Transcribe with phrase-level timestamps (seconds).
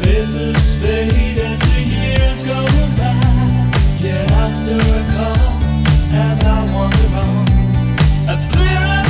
[0.00, 2.64] faces fade as the years go
[2.96, 3.20] by.
[3.98, 5.58] Yet I still recall
[6.14, 7.48] as I wander on,
[8.28, 9.01] as clear as.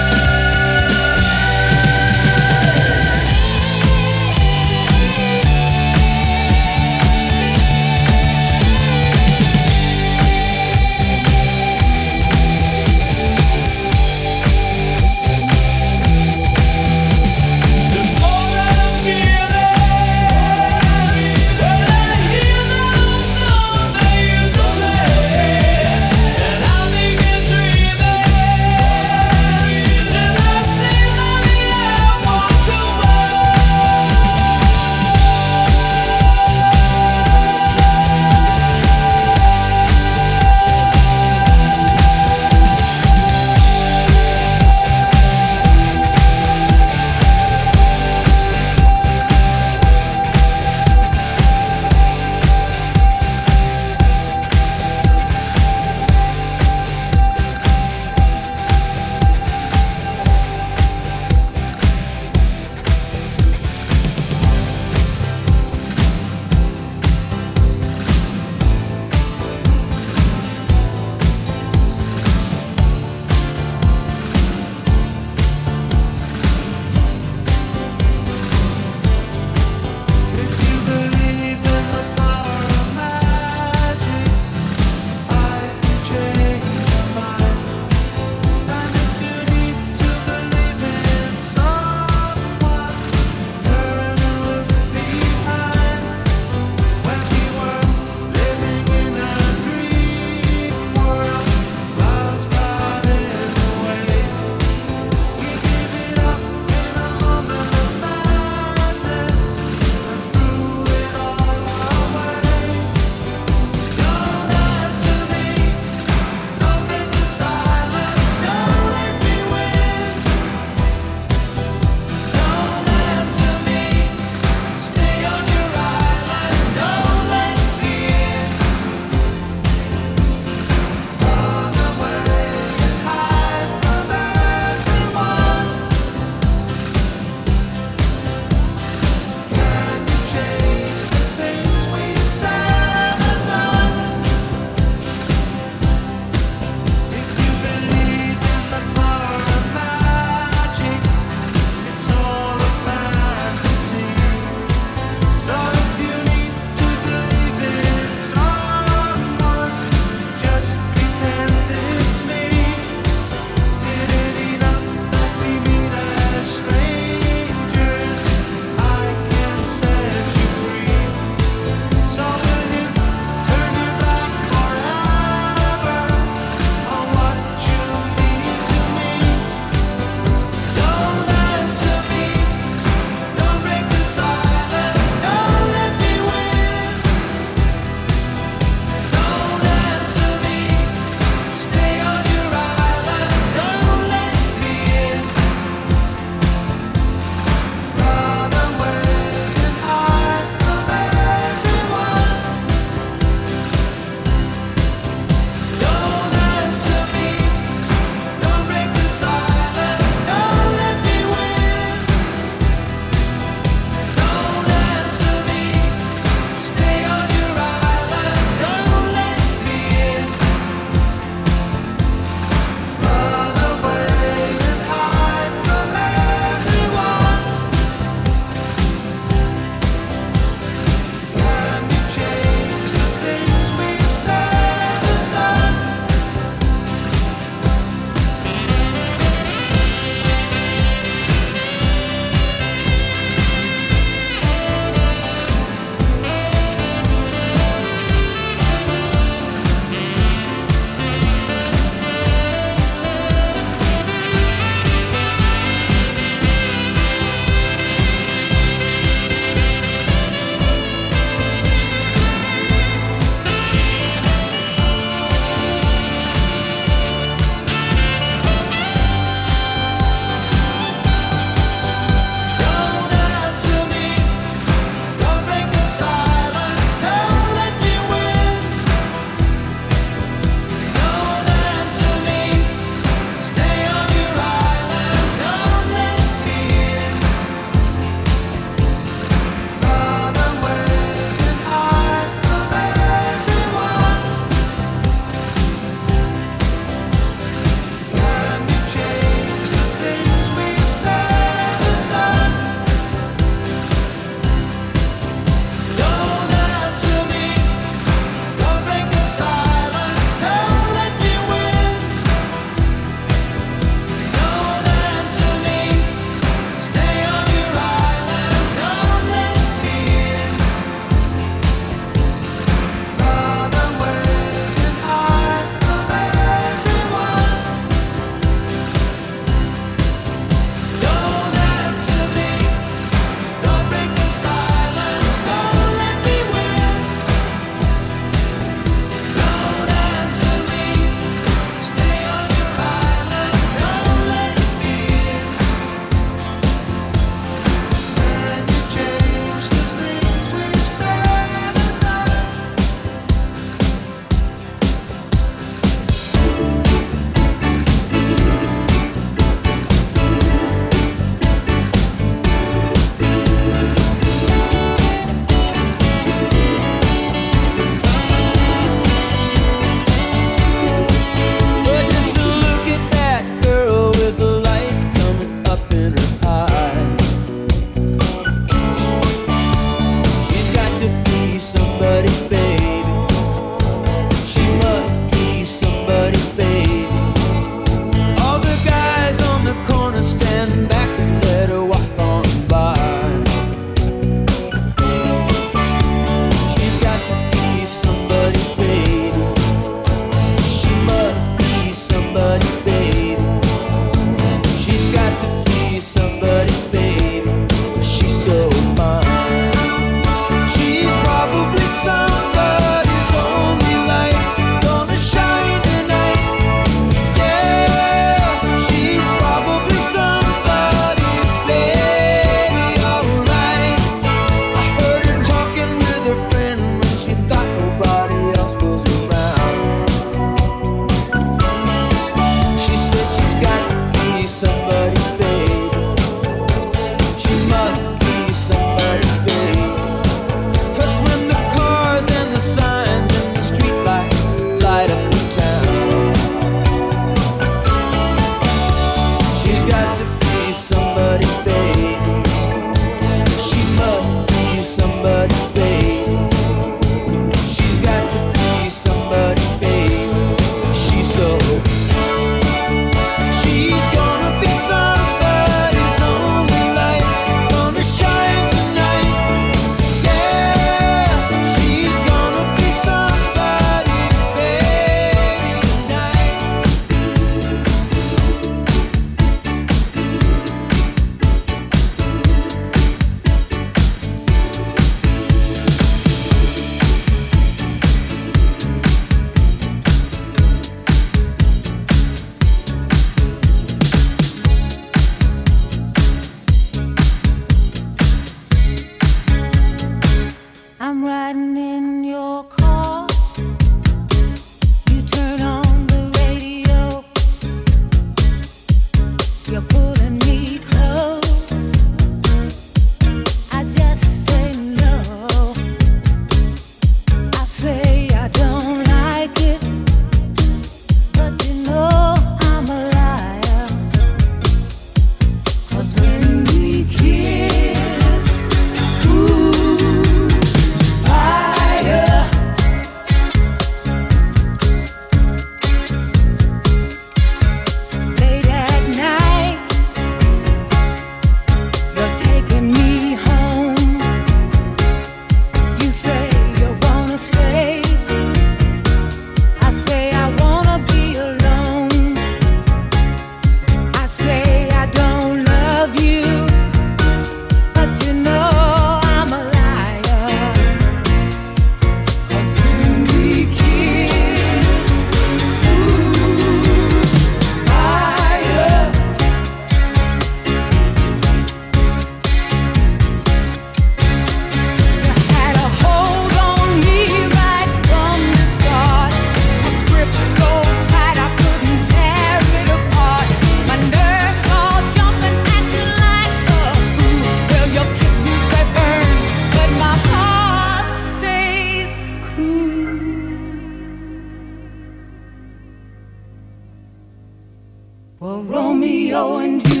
[599.31, 600.00] radio and you.